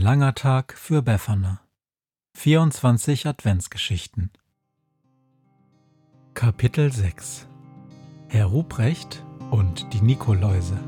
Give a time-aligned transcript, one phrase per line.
[0.00, 1.60] langer Tag für Befana.
[2.34, 4.30] 24 Adventsgeschichten.
[6.32, 7.46] Kapitel 6
[8.28, 10.78] Herr Ruprecht und die Nikoläuse.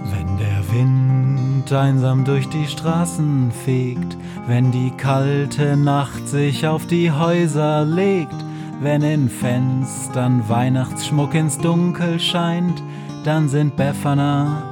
[0.00, 7.10] Wenn der Wind einsam durch die Straßen fegt, wenn die kalte Nacht sich auf die
[7.10, 8.36] Häuser legt,
[8.80, 12.82] wenn in Fenstern Weihnachtsschmuck ins Dunkel scheint,
[13.24, 14.71] dann sind Befana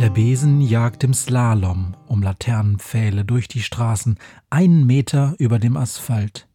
[0.00, 4.16] Der Besen jagt im Slalom um Laternenpfähle durch die Straßen,
[4.48, 6.48] einen Meter über dem Asphalt.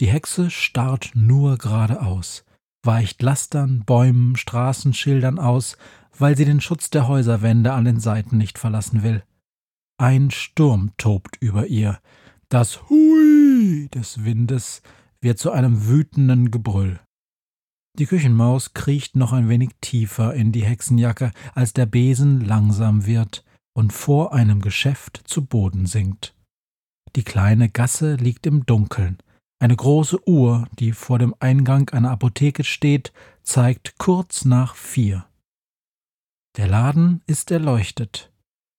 [0.00, 2.44] Die Hexe starrt nur geradeaus,
[2.82, 5.76] weicht Lastern, Bäumen, Straßenschildern aus,
[6.18, 9.22] weil sie den Schutz der Häuserwände an den Seiten nicht verlassen will.
[9.96, 12.00] Ein Sturm tobt über ihr.
[12.48, 14.82] Das Hui des Windes
[15.20, 16.98] wird zu einem wütenden Gebrüll.
[17.98, 23.44] Die Küchenmaus kriecht noch ein wenig tiefer in die Hexenjacke, als der Besen langsam wird
[23.74, 26.34] und vor einem Geschäft zu Boden sinkt.
[27.16, 29.18] Die kleine Gasse liegt im Dunkeln.
[29.60, 35.26] Eine große Uhr, die vor dem Eingang einer Apotheke steht, zeigt kurz nach vier.
[36.56, 38.32] Der Laden ist erleuchtet.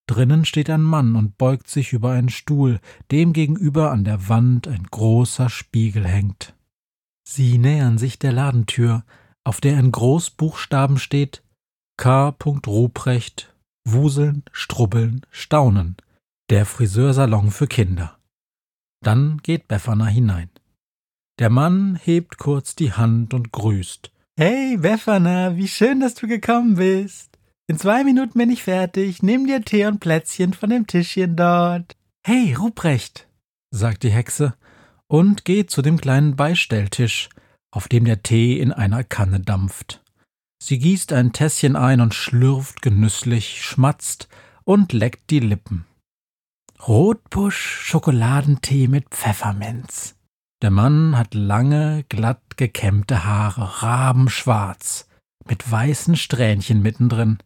[0.08, 2.80] Drinnen steht ein Mann und beugt sich über einen Stuhl,
[3.12, 6.56] dem gegenüber an der Wand ein großer Spiegel hängt.
[7.24, 9.04] Sie nähern sich der Ladentür,
[9.44, 11.44] auf der in Großbuchstaben steht
[11.98, 12.36] K.
[12.68, 13.54] Ruprecht,
[13.86, 15.96] Wuseln, Strubbeln, Staunen,
[16.50, 18.18] der Friseursalon für Kinder.
[19.02, 20.50] Dann geht Befana hinein.
[21.40, 24.12] Der Mann hebt kurz die Hand und grüßt.
[24.38, 27.38] Hey, Befana, wie schön, dass du gekommen bist.
[27.68, 29.24] In zwei Minuten bin ich fertig.
[29.24, 31.96] Nimm dir Tee und Plätzchen von dem Tischchen dort.
[32.26, 33.28] Hey, Ruprecht,
[33.72, 34.56] sagt die Hexe
[35.14, 37.30] und geht zu dem kleinen Beistelltisch,
[37.72, 40.02] auf dem der Tee in einer Kanne dampft.
[40.60, 44.28] Sie gießt ein Tässchen ein und schlürft genüsslich, schmatzt
[44.64, 45.86] und leckt die Lippen.
[46.88, 50.16] Rotbusch Schokoladentee mit Pfefferminz.
[50.64, 55.08] Der Mann hat lange, glatt gekämmte Haare, rabenschwarz,
[55.46, 57.38] mit weißen Strähnchen mittendrin.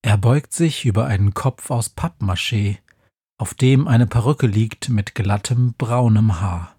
[0.00, 2.78] Er beugt sich über einen Kopf aus Pappmaché,
[3.36, 6.74] auf dem eine Perücke liegt mit glattem, braunem Haar.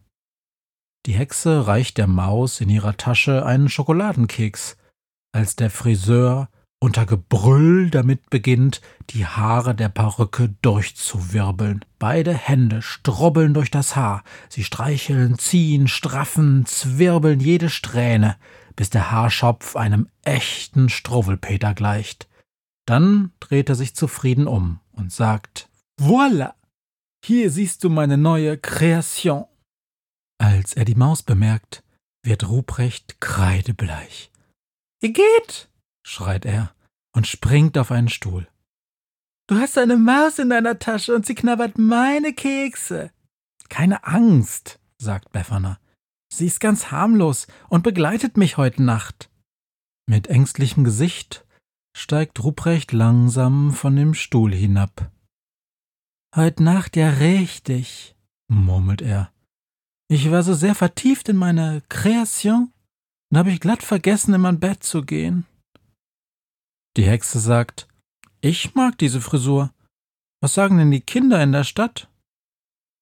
[1.05, 4.77] Die Hexe reicht der Maus in ihrer Tasche einen Schokoladenkeks,
[5.33, 6.49] als der Friseur
[6.79, 11.85] unter Gebrüll damit beginnt, die Haare der Perücke durchzuwirbeln.
[11.97, 18.35] Beide Hände strubbeln durch das Haar, sie streicheln, ziehen, straffen, zwirbeln jede Strähne,
[18.75, 22.27] bis der Haarschopf einem echten Struwwelpeter gleicht.
[22.85, 26.53] Dann dreht er sich zufrieden um und sagt Voila!
[27.25, 29.45] Hier siehst du meine neue Kreation.
[30.37, 31.83] Als er die Maus bemerkt,
[32.23, 34.31] wird Ruprecht kreidebleich.
[35.01, 35.69] Ihr geht,
[36.05, 36.73] schreit er
[37.13, 38.47] und springt auf einen Stuhl.
[39.47, 43.11] Du hast eine Maus in deiner Tasche und sie knabbert meine Kekse.
[43.67, 45.79] Keine Angst, sagt Befana.
[46.33, 49.29] Sie ist ganz harmlos und begleitet mich heute Nacht.
[50.07, 51.45] Mit ängstlichem Gesicht
[51.95, 55.11] steigt Ruprecht langsam von dem Stuhl hinab.
[56.35, 58.15] Heut Nacht ja richtig,
[58.47, 59.32] murmelt er.
[60.09, 62.71] Ich war so sehr vertieft in meine Kreation,
[63.29, 65.45] dann habe ich glatt vergessen, in mein Bett zu gehen.
[66.97, 67.87] Die Hexe sagt,
[68.41, 69.73] ich mag diese Frisur.
[70.41, 72.09] Was sagen denn die Kinder in der Stadt?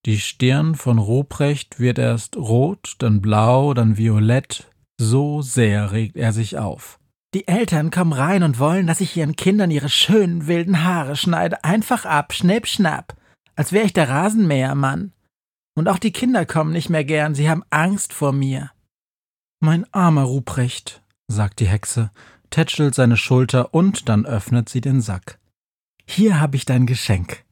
[0.06, 4.70] Die Stirn von Ruprecht wird erst rot, dann blau, dann violett.
[4.98, 6.98] So sehr regt er sich auf.
[7.34, 11.64] Die Eltern kommen rein und wollen, dass ich ihren Kindern ihre schönen wilden Haare schneide.
[11.64, 13.16] Einfach ab, schnipp, schnapp.
[13.54, 15.12] Als wäre ich der Rasenmähermann.
[15.74, 18.70] Und auch die Kinder kommen nicht mehr gern, sie haben Angst vor mir.
[19.60, 22.10] Mein armer Ruprecht, sagt die Hexe,
[22.50, 25.38] tätschelt seine Schulter und dann öffnet sie den Sack.
[26.06, 27.44] Hier habe ich dein Geschenk.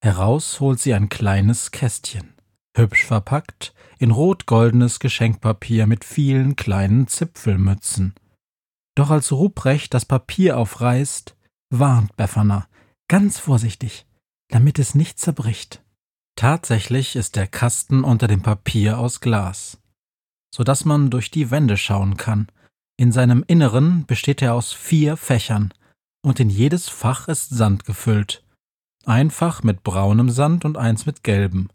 [0.00, 2.34] Heraus holt sie ein kleines Kästchen,
[2.76, 8.14] hübsch verpackt, in rot-goldenes Geschenkpapier mit vielen kleinen Zipfelmützen.
[8.94, 11.36] Doch als Ruprecht das Papier aufreißt,
[11.70, 12.68] warnt Befana,
[13.08, 14.06] ganz vorsichtig,
[14.50, 15.82] damit es nicht zerbricht.
[16.38, 19.80] Tatsächlich ist der Kasten unter dem Papier aus Glas,
[20.54, 22.46] so dass man durch die Wände schauen kann.
[22.96, 25.74] In seinem Inneren besteht er aus vier Fächern,
[26.22, 28.44] und in jedes Fach ist Sand gefüllt.
[29.04, 31.70] Ein Fach mit braunem Sand und eins mit gelbem.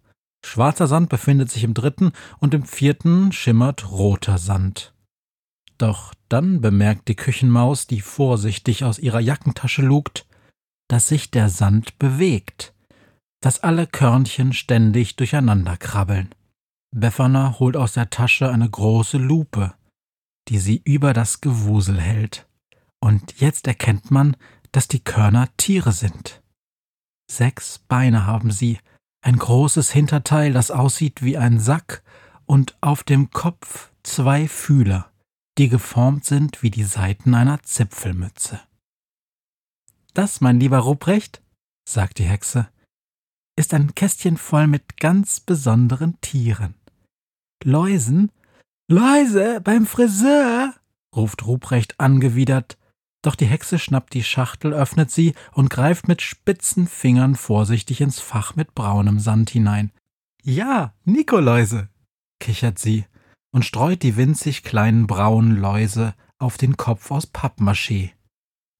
[0.45, 4.93] Schwarzer Sand befindet sich im dritten und im vierten schimmert roter Sand.
[5.77, 10.25] Doch dann bemerkt die Küchenmaus, die vorsichtig aus ihrer Jackentasche lugt,
[10.87, 12.73] dass sich der Sand bewegt,
[13.43, 16.33] dass alle Körnchen ständig durcheinander krabbeln.
[16.95, 19.73] Befana holt aus der Tasche eine große Lupe,
[20.47, 22.47] die sie über das Gewusel hält.
[23.01, 24.37] Und jetzt erkennt man,
[24.71, 26.41] dass die Körner Tiere sind.
[27.29, 28.79] Sechs Beine haben sie,
[29.21, 32.01] ein großes Hinterteil, das aussieht wie ein Sack,
[32.45, 35.11] und auf dem Kopf zwei Fühler,
[35.57, 38.61] die geformt sind wie die Seiten einer Zipfelmütze.
[40.13, 41.41] Das, mein lieber Ruprecht,
[41.85, 42.69] sagt die Hexe,
[43.55, 46.75] ist ein Kästchen voll mit ganz besonderen Tieren.
[47.63, 48.31] Läusen?
[48.89, 50.73] Läuse beim Friseur?
[51.15, 52.77] ruft Ruprecht angewidert
[53.23, 58.19] doch die Hexe schnappt die Schachtel, öffnet sie und greift mit spitzen Fingern vorsichtig ins
[58.19, 59.91] Fach mit braunem Sand hinein.
[60.43, 61.87] Ja, Nikoläuse,
[62.39, 63.05] kichert sie
[63.51, 68.11] und streut die winzig kleinen braunen Läuse auf den Kopf aus Pappmaché.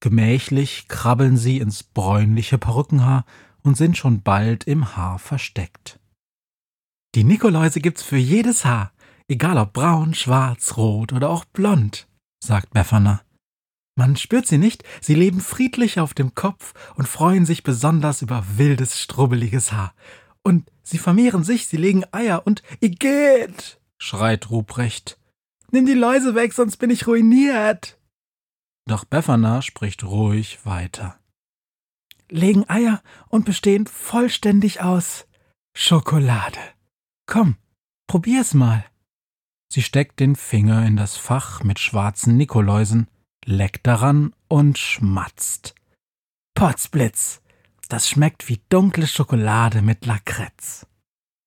[0.00, 3.24] Gemächlich krabbeln sie ins bräunliche Perückenhaar
[3.64, 5.98] und sind schon bald im Haar versteckt.
[7.14, 8.92] Die Nikoläuse gibt's für jedes Haar,
[9.28, 12.06] egal ob braun, schwarz, rot oder auch blond,
[12.42, 13.22] sagt Befana.
[13.96, 18.44] Man spürt sie nicht, sie leben friedlich auf dem Kopf und freuen sich besonders über
[18.56, 19.94] wildes, strubbeliges Haar.
[20.42, 25.18] Und sie vermehren sich, sie legen Eier und Igitt, schreit Ruprecht.
[25.70, 27.98] Nimm die Läuse weg, sonst bin ich ruiniert.
[28.86, 31.18] Doch Befana spricht ruhig weiter.
[32.30, 35.26] Legen Eier und bestehen vollständig aus
[35.76, 36.60] Schokolade.
[37.26, 37.56] Komm,
[38.06, 38.84] probier's mal.
[39.72, 43.08] Sie steckt den Finger in das Fach mit schwarzen Nikoläusen
[43.44, 45.74] leckt daran und schmatzt.
[46.54, 47.40] Potzblitz!
[47.88, 50.86] Das schmeckt wie dunkle Schokolade mit Lakritz.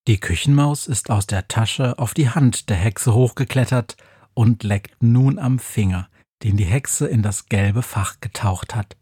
[0.07, 3.97] Die Küchenmaus ist aus der Tasche auf die Hand der Hexe hochgeklettert
[4.33, 6.09] und leckt nun am Finger,
[6.44, 8.95] den die Hexe in das gelbe Fach getaucht hat.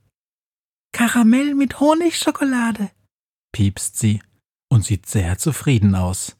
[0.96, 2.90] Karamell mit Honigschokolade,
[3.52, 4.22] piepst sie
[4.70, 6.38] und sieht sehr zufrieden aus.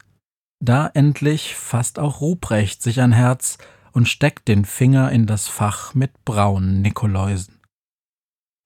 [0.64, 3.58] Da endlich fasst auch Ruprecht sich ein Herz
[3.92, 7.60] und steckt den Finger in das Fach mit braunen Nikoläusen.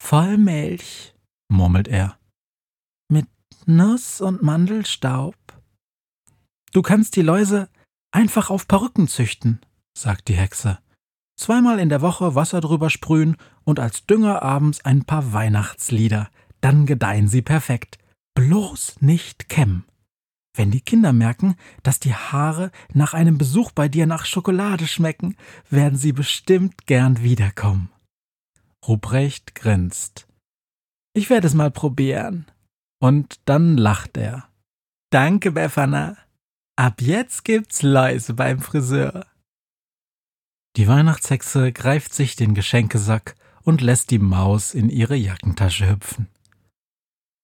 [0.01, 1.13] Voll Milch,
[1.49, 2.17] murmelt er.
[3.09, 3.27] Mit
[3.67, 5.35] Nuss und Mandelstaub.
[6.73, 7.69] Du kannst die Läuse
[8.13, 9.61] einfach auf Perücken züchten,
[9.99, 10.79] sagt die Hexe.
[11.37, 16.31] Zweimal in der Woche Wasser drüber sprühen und als Dünger abends ein paar Weihnachtslieder.
[16.61, 17.99] Dann gedeihen sie perfekt.
[18.35, 19.85] Bloß nicht kämmen.
[20.55, 25.37] Wenn die Kinder merken, dass die Haare nach einem Besuch bei dir nach Schokolade schmecken,
[25.71, 27.91] werden sie bestimmt gern wiederkommen.
[28.87, 30.27] Ruprecht grinst.
[31.15, 32.47] Ich werde es mal probieren.
[33.01, 34.49] Und dann lacht er.
[35.11, 36.17] Danke, Befana.
[36.77, 39.27] Ab jetzt gibt's Läuse beim Friseur.
[40.77, 46.29] Die Weihnachtshexe greift sich den Geschenkesack und lässt die Maus in ihre Jackentasche hüpfen.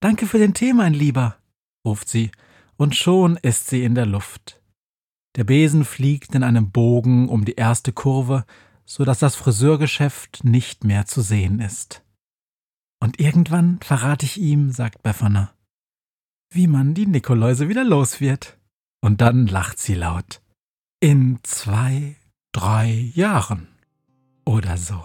[0.00, 1.37] Danke für den Tee, mein Lieber,
[1.85, 2.30] ruft sie
[2.76, 4.61] und schon ist sie in der Luft.
[5.37, 8.44] Der Besen fliegt in einem Bogen um die erste Kurve,
[8.85, 12.02] so dass das Friseurgeschäft nicht mehr zu sehen ist.
[13.00, 15.52] Und irgendwann verrate ich ihm, sagt Befana,
[16.50, 18.58] wie man die Nikoläuse wieder los wird.
[19.02, 20.40] Und dann lacht sie laut.
[21.00, 22.16] In zwei,
[22.52, 23.68] drei Jahren
[24.44, 25.04] oder so.